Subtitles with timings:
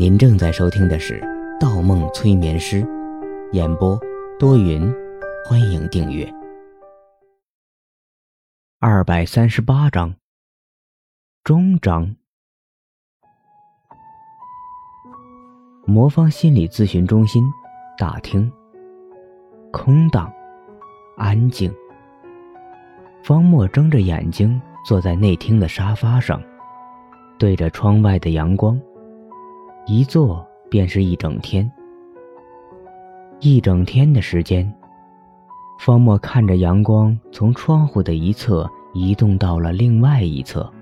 [0.00, 1.20] 您正在收听的是
[1.60, 2.82] 《盗梦催眠师》，
[3.52, 4.00] 演播
[4.38, 4.90] 多云，
[5.44, 6.26] 欢迎订阅。
[8.78, 10.14] 二百三十八章，
[11.44, 12.16] 终章。
[15.84, 17.44] 魔方心理咨询中心
[17.98, 18.50] 大厅，
[19.70, 20.32] 空荡，
[21.18, 21.70] 安静。
[23.22, 26.42] 方墨睁着眼睛坐在内厅的沙发上，
[27.38, 28.80] 对着窗外的阳光。
[29.92, 31.68] 一坐便是一整天，
[33.40, 34.72] 一整天的时间。
[35.80, 40.72] 方墨看着阳光从窗户的一侧移动到了另外一侧。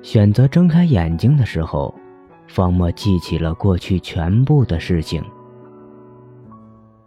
[0.00, 1.92] 选择睁开眼睛的时候，
[2.46, 5.20] 方墨记起了过去全部的事情。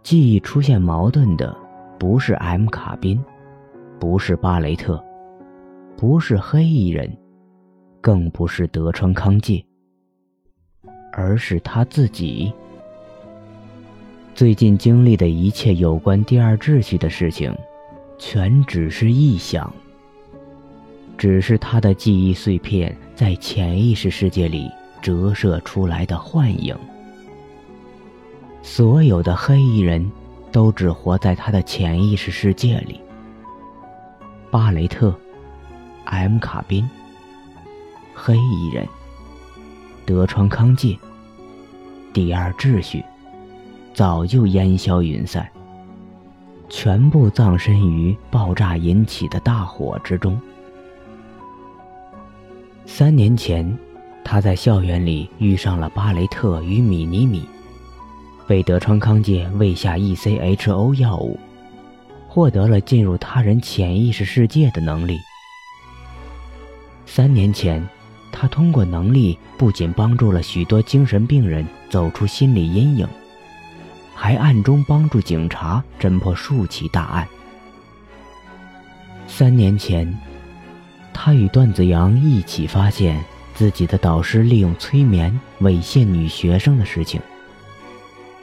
[0.02, 1.56] 记忆出现矛盾的，
[1.98, 3.18] 不是 M 卡宾，
[3.98, 5.02] 不是巴雷特，
[5.96, 7.10] 不是黑衣人，
[8.02, 9.64] 更不是德川康介。
[11.18, 12.52] 而是他自己。
[14.36, 17.52] 最近经历的一切有关第二秩序的事情，
[18.18, 19.72] 全只是臆想，
[21.16, 24.70] 只是他的记忆碎片在潜意识世界里
[25.02, 26.76] 折射出来的幻影。
[28.62, 30.08] 所有的黑衣人
[30.52, 33.00] 都只活在他的潜意识世界里。
[34.52, 35.12] 巴雷特、
[36.04, 36.88] M 卡宾、
[38.14, 38.86] 黑衣人、
[40.06, 40.96] 德川康介。
[42.12, 43.04] 第二秩序
[43.94, 45.48] 早就烟消云散，
[46.68, 50.40] 全部葬身于爆炸引起的大火之中。
[52.86, 53.76] 三年前，
[54.24, 57.44] 他在校园里遇上了巴雷特与米尼米，
[58.46, 61.38] 被德川康介喂下 ECHO 药物，
[62.26, 65.18] 获得了进入他人潜意识世界的能力。
[67.04, 67.86] 三年前。
[68.30, 73.08] 他通过能力不仅帮助了许多精神病人走出心理阴影，
[74.14, 77.26] 还暗中帮助警察侦破数起大案。
[79.26, 80.16] 三年前，
[81.12, 83.22] 他与段子阳一起发现
[83.54, 87.20] 自己的导师利用催眠猥亵女学生的事情，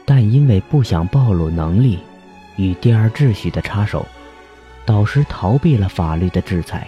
[0.06, 2.00] 但因为不想暴露能力
[2.58, 4.06] 与第二秩序的插手，
[4.86, 6.88] 导师逃避了法律的制裁。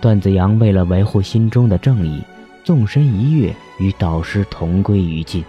[0.00, 2.22] 段子阳为了维护心中的正义，
[2.62, 5.44] 纵身一跃，与导师同归于尽。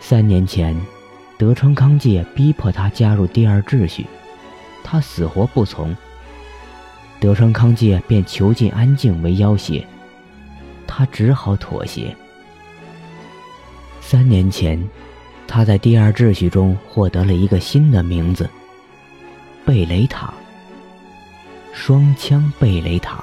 [0.00, 0.76] 三年前，
[1.38, 4.06] 德川康介逼迫他加入第二秩序，
[4.82, 5.94] 他死活不从。
[7.20, 9.84] 德川康介便囚禁安静为要挟，
[10.86, 12.14] 他只好妥协。
[14.00, 14.82] 三年前，
[15.46, 18.48] 他在第二秩序中获得了一个新的名字——
[19.64, 20.34] 贝雷塔。
[21.78, 23.22] 双枪贝雷塔，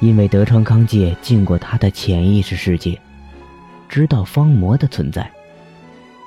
[0.00, 3.00] 因为德川康介进过他的潜意识世界，
[3.88, 5.30] 知道方魔的存在，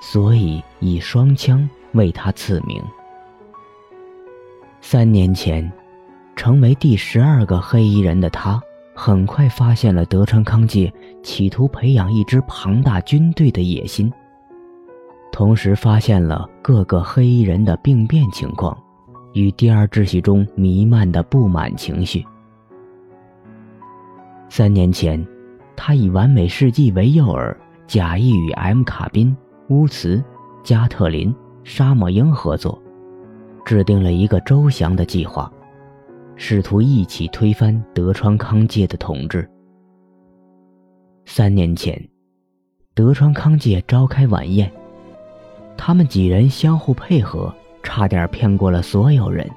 [0.02, 2.82] 所以以双枪为他赐名。
[4.80, 5.70] 三年前，
[6.36, 8.60] 成为第十二个黑衣人的他，
[8.96, 10.92] 很快发现了德川康介
[11.22, 14.12] 企图培养一支庞大军队的野心，
[15.30, 18.76] 同时发现了各个黑衣人的病变情况。
[19.34, 22.26] 与第二秩序中弥漫的不满情绪。
[24.50, 25.24] 三年前，
[25.76, 29.36] 他以完美世纪为诱饵，假意与 M 卡宾、
[29.70, 30.24] 乌茨、
[30.64, 32.82] 加特林、沙漠鹰合作，
[33.64, 35.52] 制定了一个周详的计划，
[36.36, 39.48] 试图一起推翻德川康介的统治。
[41.26, 42.10] 三年前，
[42.96, 44.72] 德川康介召开晚宴，
[45.78, 47.54] 他们几人相互配合。
[47.82, 49.50] 差点骗过了所有人，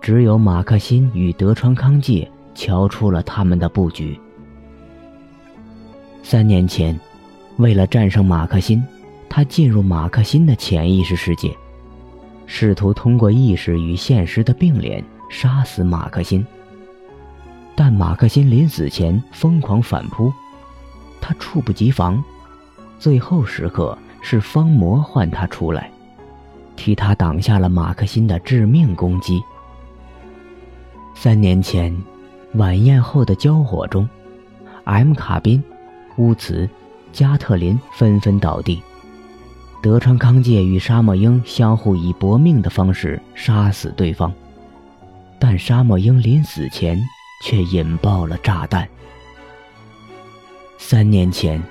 [0.00, 4.18] 只有马克辛与德川康介瞧出了他们的布局。
[6.22, 6.98] 三年前，
[7.56, 8.82] 为了战胜马克辛，
[9.28, 11.54] 他进入马克辛的潜意识世界，
[12.46, 16.44] 试图通过意识与现实的并联杀死马克辛。
[17.74, 20.32] 但马克辛临死前疯狂反扑，
[21.20, 22.22] 他猝不及防，
[22.98, 25.90] 最后时刻是方魔唤他出来。
[26.80, 29.42] 替他挡下了马克辛的致命攻击。
[31.14, 31.94] 三年前，
[32.54, 34.08] 晚宴后的交火中
[34.84, 35.62] ，M 卡宾、
[36.16, 36.66] 乌茨、
[37.12, 38.82] 加特林纷纷倒地，
[39.82, 44.32] 德川康介与沙漠鹰相互以搏命的方式杀死对方，
[45.38, 46.98] 但沙漠鹰临死前
[47.44, 48.88] 却引爆了炸弹。
[50.78, 51.62] 三年前，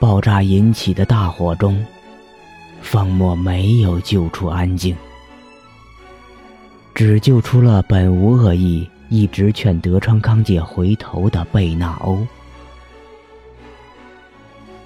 [0.00, 1.80] 爆炸引起的大火中。
[2.82, 4.94] 方墨没有救出安静，
[6.94, 12.26] 只救出了本无恶意一直劝德川康介回头的贝纳欧。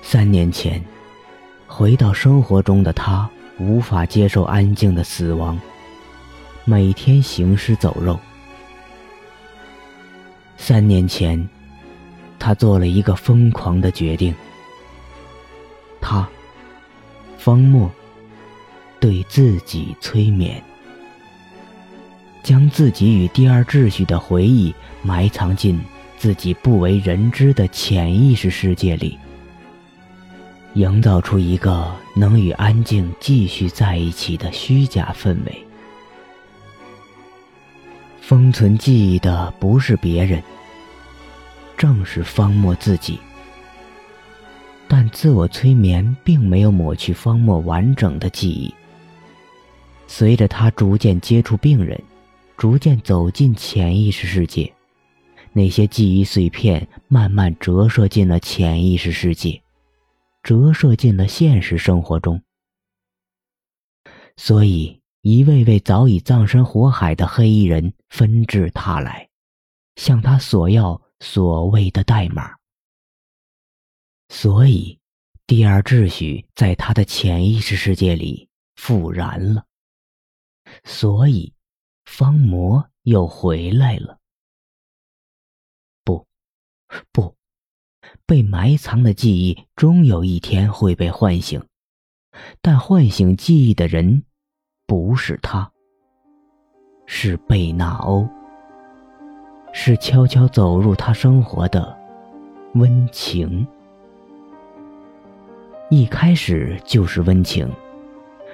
[0.03, 0.81] 三年前，
[1.67, 3.29] 回到生活中的他
[3.59, 5.59] 无法接受安静的死亡，
[6.65, 8.17] 每天行尸走肉。
[10.57, 11.49] 三年前，
[12.39, 14.33] 他做了一个疯狂的决定。
[16.01, 16.29] 他，
[17.47, 17.89] 方墨，
[18.99, 20.61] 对自己催眠，
[22.43, 25.81] 将自己与第二秩序的回忆埋藏进
[26.19, 29.17] 自己不为人知的潜意识世界里，
[30.75, 35.65] 营造出一个能与安静继续在一起的虚假氛围。
[38.21, 40.43] 封存记忆的不是别人，
[41.77, 43.21] 正是方墨自己。
[44.89, 48.73] 但自我催眠并没有抹去方墨完整的记忆。
[50.07, 52.01] 随着他逐渐接触病人，
[52.57, 54.73] 逐渐走进潜意识世界，
[55.53, 59.63] 那些记忆碎片慢慢折射进了潜意识世界，
[60.43, 62.41] 折射进了现实生活中。
[64.37, 65.01] 所以。
[65.23, 69.29] 一位位早已葬身火海的黑衣人纷至沓来，
[69.97, 72.53] 向他索要所谓的代码。
[74.29, 74.99] 所以，
[75.47, 79.65] 第二秩序在他的潜意识世界里复燃了。
[80.85, 81.53] 所以，
[82.05, 84.19] 方魔又回来了。
[86.05, 86.27] 不，
[87.13, 87.35] 不，
[88.27, 91.65] 被埋藏的记忆终有一天会被唤醒，
[92.61, 94.25] 但唤醒记忆的人。
[94.89, 95.73] 不是他，
[97.07, 98.25] 是贝纳欧，
[99.73, 101.97] 是悄悄走入他生活的
[102.75, 103.67] 温情。
[105.97, 107.67] 一开始就是温情，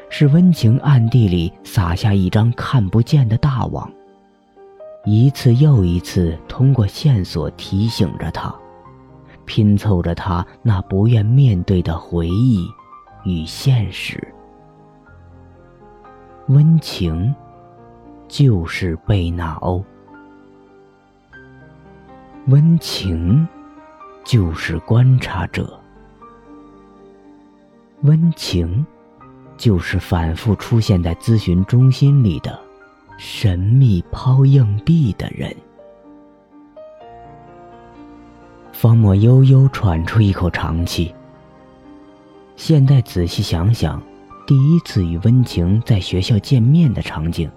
[0.08, 3.90] 是温情暗地里撒下一张看不见的大网，
[5.04, 8.54] 一次又一次通过线索提醒着他，
[9.44, 12.64] 拼凑着他那不愿面对的回忆
[13.24, 14.32] 与现实。
[16.46, 17.34] 温情，
[18.28, 19.82] 就是贝纳欧；
[22.46, 23.44] 温情，
[24.22, 25.64] 就是观察者；
[28.02, 28.84] 温情，
[29.56, 32.58] 就是反复出现在咨询中心里的
[33.16, 35.54] 神秘抛硬币的人。
[38.72, 41.14] 方墨悠悠喘出一口长气。
[42.56, 44.02] 现在仔细想想。
[44.44, 47.48] 第一次与温情在学校见面的场景。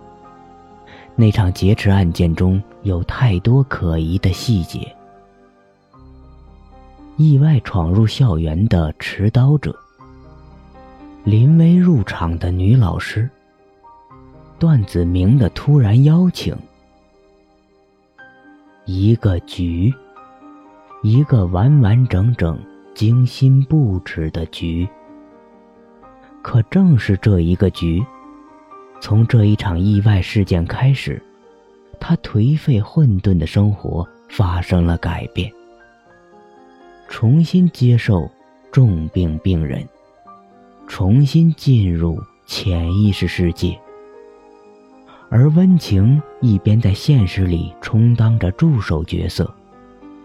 [1.15, 4.95] 那场劫持案件中有太多可疑的细节：
[7.17, 9.75] 意外闯入校园的持刀者，
[11.25, 13.27] 临危入场的女老师，
[14.59, 16.55] 段子明的突然邀请，
[18.85, 19.91] 一个局，
[21.01, 22.55] 一个完完整整、
[22.93, 24.87] 精心布置的局。
[26.43, 28.05] 可正是这一个局，
[29.01, 31.19] 从这一场意外事件开始，
[31.99, 35.51] 他颓废混沌的生活发生了改变。
[37.09, 38.29] 重新接受
[38.71, 39.83] 重病病人，
[40.87, 43.77] 重新进入潜意识世界。
[45.29, 49.51] 而温情一边在现实里充当着助手角色，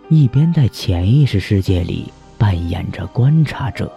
[0.08, 3.90] 一边在潜意识世界里扮演着观察者。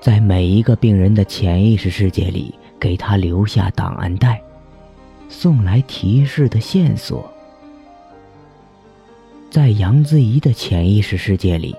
[0.00, 4.42] 在每一个病人的潜意识世界里，给他留下档案袋，
[5.28, 7.30] 送来提示的线索。
[9.48, 11.76] 在杨子怡的潜意识世界里，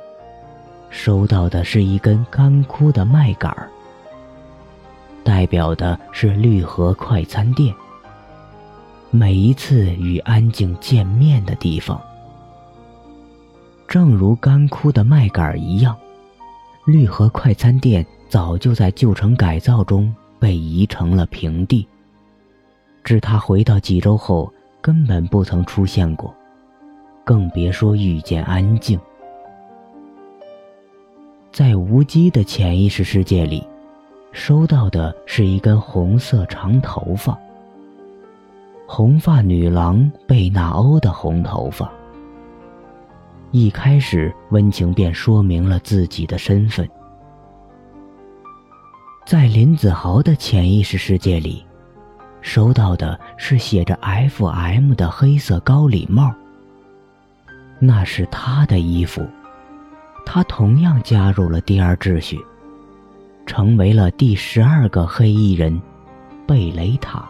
[0.94, 3.68] 收到的是一根干枯的麦秆儿，
[5.24, 7.74] 代表的是绿河快餐店。
[9.10, 12.00] 每一次与安静见面的地方，
[13.88, 15.98] 正如干枯的麦秆儿一样。
[16.86, 21.88] 绿河快餐店早就在旧城改造中被移成了平地。
[23.04, 26.34] 至他回到济州后，根本不曾出现过，
[27.26, 29.00] 更别说遇见安静。
[31.54, 33.64] 在无机的潜意识世界里，
[34.32, 37.38] 收到的是一根红色长头发。
[38.88, 41.92] 红发女郎贝纳欧的红头发。
[43.52, 46.90] 一开始，温情便说明了自己的身份。
[49.24, 51.64] 在林子豪的潜意识世界里，
[52.42, 56.34] 收到的是写着 “FM” 的黑色高礼帽。
[57.78, 59.24] 那是他的衣服，
[60.26, 62.40] 他同样加入了第二秩序，
[63.46, 65.80] 成为了第十二个黑衣人——
[66.48, 67.30] 贝雷塔。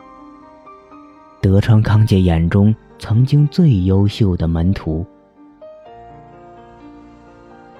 [1.41, 5.05] 德川康介眼中曾经最优秀的门徒。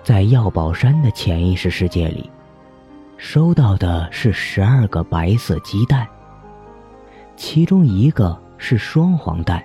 [0.03, 2.29] 在药宝山的潜意识世界里，
[3.15, 6.05] 收到的是十二个白色鸡蛋，
[7.37, 9.63] 其中一个是双黄蛋。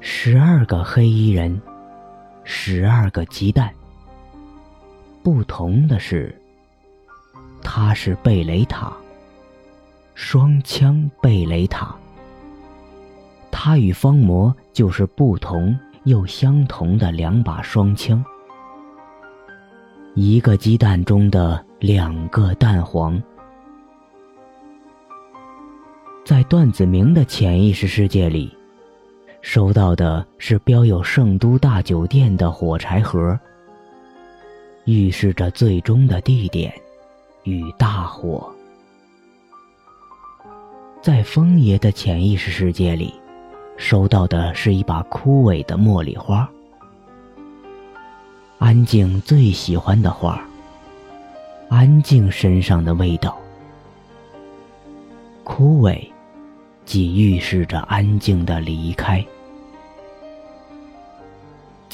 [0.00, 1.58] 十二个黑衣人，
[2.48, 3.70] 十二个鸡蛋。
[5.20, 6.32] 不同的是，
[7.60, 8.92] 他是贝雷塔，
[10.14, 11.92] 双枪贝雷塔。
[13.50, 18.24] 他与方魔就是不同又相同的两把双枪。
[20.14, 23.20] 一个鸡蛋中的两个蛋黄，
[26.24, 28.56] 在段子明的潜意识世界里，
[29.48, 33.38] 收到的是标有“圣都大酒店”的火柴盒，
[34.86, 36.74] 预示着最终的地点
[37.44, 38.52] 与大火。
[41.00, 43.14] 在风爷的潜意识世界里，
[43.76, 46.46] 收到的是一把枯萎的茉莉花。
[48.58, 50.42] 安静最喜欢的花，
[51.68, 53.38] 安静身上的味道。
[55.44, 56.04] 枯萎，
[56.84, 59.24] 即预示着安静的离开。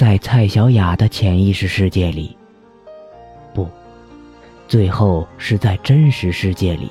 [0.03, 2.37] 在蔡小雅的潜意识世界里，
[3.55, 3.69] 不，
[4.67, 6.91] 最后是在真实世界里，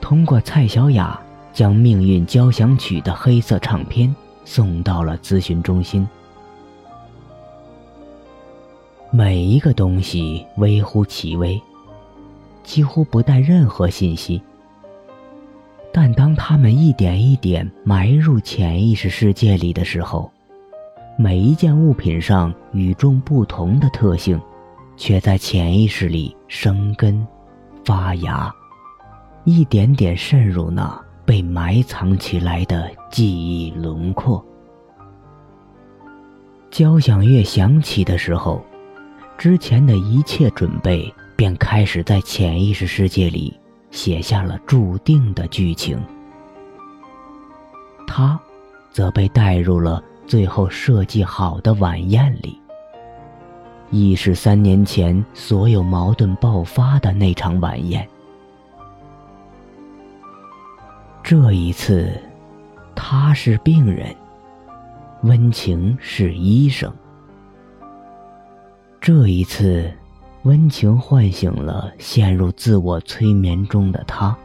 [0.00, 1.20] 通过蔡小雅
[1.52, 4.16] 将《命运交响曲》的黑色唱片
[4.46, 6.08] 送到了咨询中心。
[9.10, 11.60] 每一个东西微乎其微，
[12.64, 14.40] 几乎不带任何信息。
[15.92, 20.32] 但当他们一点一点埋入潜意识世界里的时候，
[21.18, 24.40] 每一件物品上与众不同的特性，
[24.96, 27.26] 却在潜意识里生根、
[27.84, 28.52] 发芽，
[29.44, 34.44] 一点点渗入那被埋藏起来的记忆轮廓。
[36.70, 38.64] 交响乐响起的时候。
[39.38, 43.58] 之前的一切准备便开始在潜意识世界里
[43.90, 45.98] 写下了注定的剧情。
[48.06, 48.38] 他，
[48.90, 52.56] 则被带入了最后设计好的晚宴里，
[53.90, 58.08] 亦是三年前所有矛盾爆发的那场晚宴。
[61.20, 62.12] 这一次，
[62.94, 64.14] 他是病人，
[65.24, 66.92] 温情是医生。
[69.00, 69.92] 这一次，
[70.44, 74.36] 温情唤醒了陷入自我催眠中的他。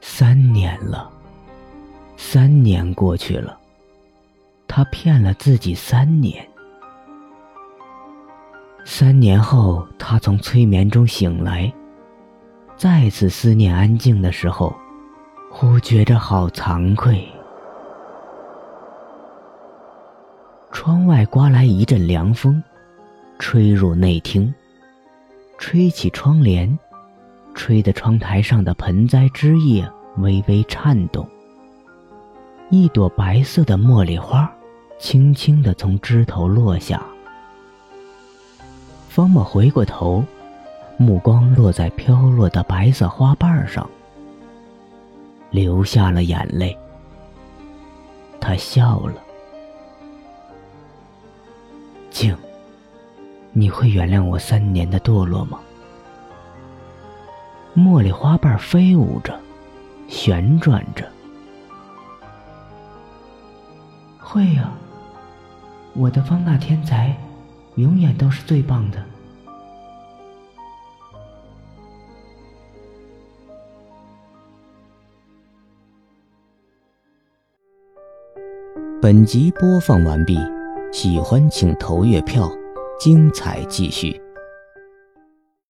[0.00, 1.08] 三年了，
[2.16, 3.58] 三年过去了，
[4.66, 6.46] 他骗了自己三年。
[8.84, 11.72] 三年后，他从催眠中醒来，
[12.76, 14.74] 再次思念安静的时候，
[15.50, 17.26] 忽觉着好惭愧。
[20.72, 22.62] 窗外刮来一阵凉风，
[23.38, 24.54] 吹入内厅，
[25.58, 26.78] 吹起窗帘，
[27.54, 31.28] 吹得窗台上的盆栽枝叶微微颤动。
[32.68, 34.52] 一朵白色的茉莉花，
[34.98, 37.00] 轻轻地从枝头落下。
[39.08, 40.24] 方莫回过头，
[40.96, 43.88] 目光落在飘落的白色花瓣上，
[45.50, 46.76] 流下了眼泪。
[48.40, 49.14] 他笑了。
[52.10, 52.36] 静，
[53.52, 55.60] 你会原谅我三年的堕落吗？
[57.76, 59.38] 茉莉花瓣飞舞着，
[60.08, 61.08] 旋转着。
[64.28, 64.72] 会呀，
[65.94, 67.16] 我的方大天才，
[67.76, 69.02] 永远都是最棒的。
[79.00, 80.36] 本集播放完毕。
[80.92, 82.50] 喜欢请投月票，
[82.98, 84.20] 精彩继续。